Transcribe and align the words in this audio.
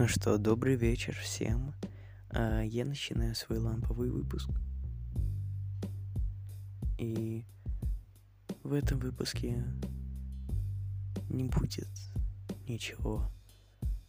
Ну 0.00 0.08
что, 0.08 0.38
добрый 0.38 0.76
вечер 0.76 1.14
всем. 1.14 1.74
А, 2.30 2.62
я 2.62 2.86
начинаю 2.86 3.34
свой 3.34 3.58
ламповый 3.58 4.08
выпуск. 4.08 4.48
И 6.96 7.44
в 8.62 8.72
этом 8.72 8.98
выпуске 8.98 9.62
не 11.28 11.44
будет 11.44 11.90
ничего 12.66 13.30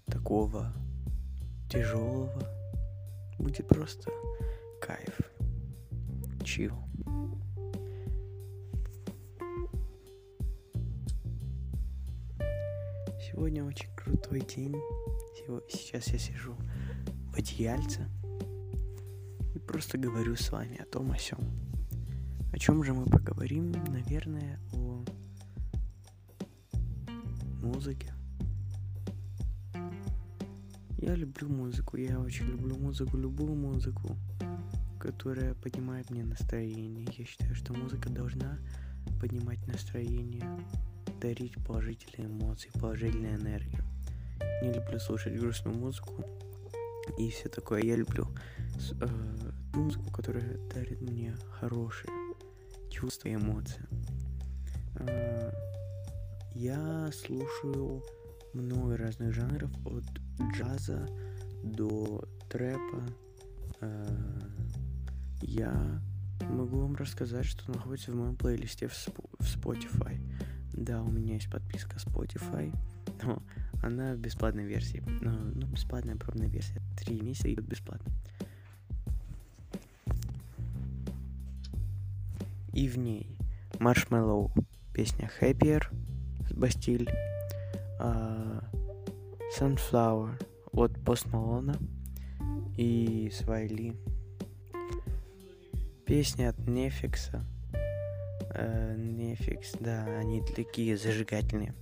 такого 0.06 0.74
тяжелого. 1.70 2.42
Будет 3.38 3.68
просто 3.68 4.10
кайф. 4.80 5.20
Чил. 6.46 6.74
Сегодня 13.20 13.66
очень 13.66 13.94
крутой 13.98 14.40
день. 14.40 14.78
Сейчас 15.70 16.08
я 16.08 16.20
сижу 16.20 16.56
в 17.32 17.38
одеяльце 17.38 18.08
и 19.56 19.60
просто 19.60 19.98
говорю 19.98 20.36
с 20.36 20.52
вами 20.52 20.78
о 20.82 20.86
том, 20.86 21.12
о 21.12 21.18
сем. 21.18 21.40
О 22.54 22.58
чем 22.58 22.84
же 22.84 22.94
мы 22.94 23.06
поговорим? 23.06 23.72
Наверное, 23.72 24.60
о 24.74 25.04
музыке. 27.62 28.14
Я 30.98 31.16
люблю 31.16 31.50
музыку, 31.50 31.98
я 31.98 32.20
очень 32.20 32.46
люблю 32.46 32.78
музыку, 32.78 33.18
любую 33.18 33.56
музыку, 33.56 34.16
которая 35.00 35.56
поднимает 35.56 36.10
мне 36.12 36.24
настроение. 36.24 37.08
Я 37.18 37.26
считаю, 37.26 37.56
что 37.56 37.74
музыка 37.74 38.10
должна 38.10 38.60
поднимать 39.20 39.66
настроение, 39.68 40.46
дарить 41.20 41.56
положительные 41.66 42.30
эмоции, 42.30 42.70
положительную 42.80 43.40
энергию. 43.40 43.84
Не 44.62 44.74
люблю 44.74 45.00
слушать 45.00 45.40
грустную 45.40 45.78
музыку 45.78 46.24
и 47.18 47.30
все 47.30 47.50
такое. 47.50 47.82
Я 47.82 47.96
люблю 47.96 48.28
э, 49.02 49.08
музыку, 49.74 50.12
которая 50.12 50.58
дарит 50.74 51.02
мне 51.02 51.36
хорошие 51.60 52.12
чувства 52.90 53.30
и 53.30 53.36
эмоции. 53.36 53.86
Э, 55.00 55.52
я 56.54 57.10
слушаю 57.14 58.04
много 58.54 58.98
разных 58.98 59.34
жанров, 59.34 59.72
от 59.86 60.06
джаза 60.54 61.08
до 61.64 62.24
трэпа. 62.50 63.04
Э, 63.82 64.42
я 65.42 66.02
могу 66.50 66.82
вам 66.82 66.96
рассказать, 66.96 67.46
что 67.46 67.72
находится 67.72 68.12
в 68.12 68.16
моем 68.16 68.36
плейлисте 68.36 68.88
в, 68.88 68.94
в 69.40 69.58
Spotify. 69.58 70.20
Да, 70.74 71.02
у 71.02 71.10
меня 71.10 71.36
есть 71.36 71.52
подписка 71.52 71.98
Spotify, 71.98 72.74
но 73.24 73.42
она 73.82 74.14
в 74.14 74.18
бесплатной 74.18 74.66
версии. 74.66 75.04
Ну, 75.22 75.32
ну 75.56 75.68
бесплатная 75.68 76.16
пробная 76.16 76.48
версия. 76.48 76.82
Три 76.98 77.22
месяца 77.22 77.54
идут 77.54 77.66
бесплатно. 77.66 78.12
И 82.74 82.88
в 82.88 82.98
ней 82.98 83.36
Marshmallow, 83.74 84.52
песня 84.94 85.30
Happier 85.40 85.84
с 86.50 86.54
Бастиль, 86.54 87.10
uh, 88.00 88.64
Sunflower 89.58 90.42
от 90.72 90.92
Post 91.00 91.30
Malone 91.32 91.78
и 92.78 93.30
Swae 93.34 93.65
Lee. 93.65 93.96
Песня 96.06 96.50
от 96.50 96.68
NEFFEX 96.68 97.34
а 97.34 97.46
э, 98.54 98.96
NEFFEX, 98.98 99.74
да, 99.80 100.04
они 100.20 100.42
такие 100.42 100.98
зажигательные. 100.98 101.74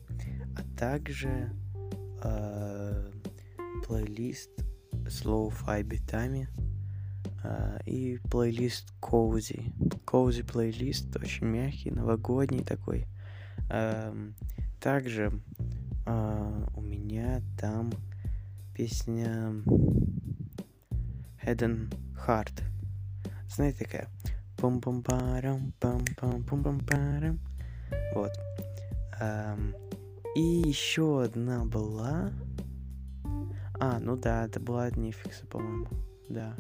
А 0.58 0.78
также 0.78 1.52
э, 2.24 3.12
плейлист 3.86 4.50
с 5.08 5.26
lo-fi 5.26 5.84
битами 5.84 6.48
э, 7.44 7.80
и 7.86 8.20
плейлист 8.30 8.94
Cozy. 9.02 9.74
Cozy 10.06 10.44
плейлист, 10.44 11.16
очень 11.16 11.48
мягкий, 11.48 11.92
новогодний 11.92 12.64
такой. 12.64 13.08
Э, 13.70 14.14
также 14.80 15.32
э, 16.06 16.66
у 16.76 16.82
меня 16.82 17.42
там 17.58 17.92
песня 18.74 19.54
and 21.44 21.96
Heart. 22.28 22.64
Знаете 23.50 23.86
такая? 23.86 24.10
пум 24.60 24.82
пум 24.82 25.02
парам 25.02 25.72
пам 25.80 26.04
пам 26.18 26.44
пум 26.44 26.64
пам 26.64 26.80
парам 26.80 27.40
Вот. 28.14 28.32
Um, 29.22 29.89
и 30.36 30.42
еще 30.42 31.24
одна 31.24 31.66
была. 31.66 32.32
А, 33.80 34.00
ну 34.00 34.18
да, 34.18 34.46
это 34.46 34.60
была 34.60 34.86
от 34.86 34.98
NEFFEX 34.98 35.34
а, 35.34 35.46
по-моему. 35.48 35.88
Да. 36.28 36.56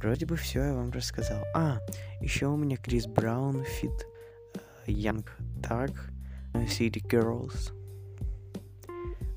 Вроде 0.00 0.26
бы 0.26 0.36
все 0.36 0.64
я 0.64 0.74
вам 0.74 0.90
рассказал. 0.90 1.42
А, 1.54 1.78
еще 2.20 2.46
у 2.46 2.56
меня 2.56 2.76
Chris 2.76 3.06
Brown, 3.06 3.64
feat 3.64 4.06
Young 4.86 5.26
Tag, 5.60 5.96
City 6.54 7.00
Girls. 7.00 7.72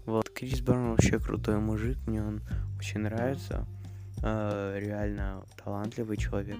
Вот, 0.06 0.30
Крис 0.30 0.62
Браун 0.62 0.92
вообще 0.92 1.20
крутой 1.20 1.58
мужик, 1.60 1.98
мне 2.08 2.22
он 2.22 2.42
очень 2.78 3.02
нравится. 3.02 3.68
Э, 4.24 4.80
реально 4.80 5.44
талантливый 5.64 6.18
человек. 6.18 6.60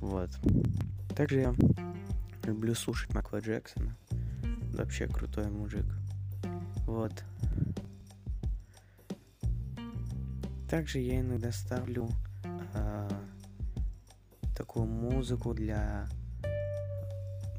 Вот. 0.00 0.30
Также 1.16 1.40
я 1.40 1.54
люблю 2.44 2.74
слушать 2.74 3.12
Майкла 3.14 3.40
Джексона. 3.40 3.96
Вообще 4.74 5.06
крутой 5.06 5.48
мужик. 5.50 5.86
Вот. 6.86 7.24
Также 10.68 10.98
я 10.98 11.20
иногда 11.20 11.52
ставлю 11.52 12.08
э, 12.74 13.08
такую 14.56 14.86
музыку 14.86 15.54
для 15.54 16.08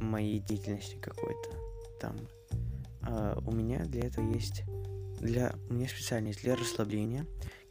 моей 0.01 0.39
деятельности 0.39 0.97
какой-то. 1.01 1.49
Там 2.01 2.17
э, 3.07 3.39
у 3.45 3.51
меня 3.51 3.85
для 3.85 4.07
этого 4.07 4.29
есть 4.33 4.63
для 5.21 5.55
у 5.69 5.73
меня 5.73 5.87
специальность 5.87 6.41
для 6.41 6.55
расслабления, 6.55 7.25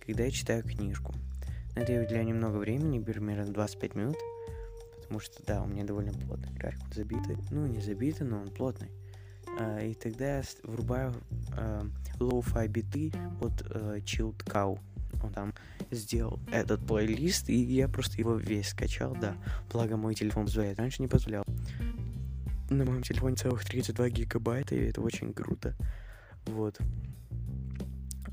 когда 0.05 0.25
я 0.25 0.31
читаю 0.31 0.63
книжку. 0.63 1.15
На 1.77 1.81
это 1.81 1.93
я 1.93 2.25
немного 2.25 2.57
времени, 2.57 2.99
примерно 2.99 3.53
25 3.53 3.95
минут 3.95 4.17
потому 5.05 5.21
что, 5.21 5.45
да, 5.47 5.63
у 5.63 5.67
меня 5.67 5.85
довольно 5.85 6.13
плотный 6.13 6.53
график, 6.55 6.93
забитый, 6.93 7.37
ну, 7.51 7.67
не 7.67 7.81
забитый, 7.81 8.27
но 8.27 8.41
он 8.41 8.51
плотный. 8.51 8.89
А, 9.59 9.81
и 9.81 9.95
тогда 9.95 10.39
я 10.39 10.43
врубаю 10.63 11.15
а, 11.57 11.87
low-fi 12.19 12.69
биты 12.69 13.13
от 13.41 13.63
а, 13.71 13.99
Chilled 13.99 14.45
Cow. 14.45 14.79
Он 15.23 15.33
там 15.33 15.55
сделал 15.91 16.39
этот 16.51 16.87
плейлист, 16.87 17.49
и 17.49 17.57
я 17.57 17.89
просто 17.89 18.19
его 18.19 18.35
весь 18.35 18.69
скачал, 18.69 19.17
да. 19.21 19.37
Благо 19.73 19.97
мой 19.97 20.15
телефон 20.15 20.47
позволяет, 20.47 20.79
раньше 20.79 21.03
не 21.03 21.09
позволял. 21.09 21.45
На 22.71 22.85
моем 22.85 23.03
телефоне 23.03 23.37
целых 23.37 23.65
32 23.65 24.11
гигабайта, 24.11 24.75
и 24.75 24.89
это 24.89 25.01
очень 25.01 25.33
круто. 25.33 25.75
Вот. 26.47 26.79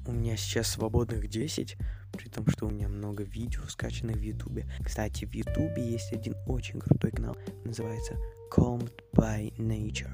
У 0.08 0.12
меня 0.12 0.36
сейчас 0.36 0.68
свободных 0.68 1.30
10, 1.30 1.78
при 2.14 2.28
том, 2.28 2.48
что 2.48 2.68
у 2.68 2.70
меня 2.70 2.88
много 2.88 3.24
видео 3.24 3.62
скачанных 3.68 4.18
в 4.18 4.22
Ютубе. 4.22 4.66
Кстати, 4.84 5.26
в 5.26 5.34
Ютубе 5.34 5.92
есть 5.92 6.12
один 6.12 6.36
очень 6.48 6.80
крутой 6.80 7.12
канал, 7.12 7.38
называется 7.64 8.16
Calmed 8.52 8.92
by 9.14 9.56
Nature. 9.58 10.14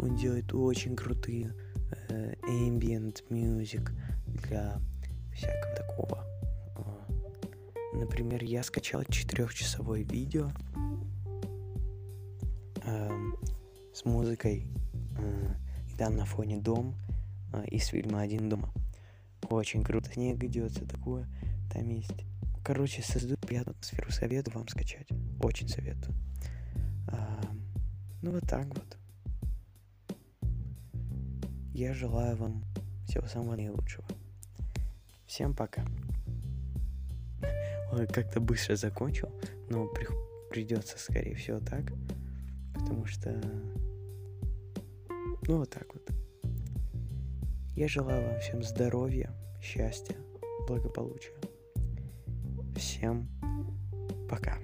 Он 0.00 0.16
делает 0.16 0.52
очень 0.54 0.96
крутые 0.96 1.54
э, 2.08 2.34
ambient 2.42 3.22
music 3.28 3.90
для 4.26 4.80
всякого 5.32 5.74
такого. 5.76 6.30
Например, 7.92 8.42
я 8.42 8.62
скачал 8.62 9.02
четырехчасовое 9.04 10.02
видео 10.02 10.50
э, 12.84 13.10
с 13.92 14.04
музыкой, 14.04 14.68
э, 15.18 15.54
и 15.92 15.96
там 15.96 16.16
на 16.16 16.24
фоне 16.24 16.58
дом 16.58 16.94
э, 17.52 17.64
из 17.66 17.86
фильма 17.86 18.20
«Один 18.20 18.48
дома». 18.48 18.72
Очень 19.50 19.82
круто. 19.82 20.10
Снег 20.12 20.42
идет, 20.44 20.72
такое. 20.88 21.28
Там 21.72 21.88
есть. 21.88 22.24
Короче, 22.64 23.02
создают 23.02 23.40
приятную 23.40 23.74
атмосферу. 23.74 24.10
Советую 24.12 24.54
вам 24.54 24.68
скачать. 24.68 25.08
Очень 25.42 25.68
советую. 25.68 26.14
А, 27.08 27.40
ну 28.22 28.30
вот 28.30 28.48
так 28.48 28.66
вот. 28.68 28.99
Я 31.72 31.94
желаю 31.94 32.36
вам 32.36 32.64
всего 33.06 33.26
самого 33.26 33.56
наилучшего. 33.56 34.06
Всем 35.26 35.54
пока. 35.54 35.84
Ой, 37.92 38.06
как-то 38.06 38.40
быстро 38.40 38.76
закончил, 38.76 39.30
но 39.68 39.86
при... 39.86 40.06
придется, 40.50 40.98
скорее 40.98 41.34
всего, 41.34 41.60
так. 41.60 41.84
Потому 42.74 43.04
что... 43.06 43.40
Ну, 45.46 45.58
вот 45.58 45.70
так 45.70 45.86
вот. 45.92 46.10
Я 47.74 47.88
желаю 47.88 48.28
вам 48.28 48.40
всем 48.40 48.62
здоровья, 48.62 49.32
счастья, 49.62 50.16
благополучия. 50.68 51.32
Всем 52.76 53.28
пока. 54.28 54.58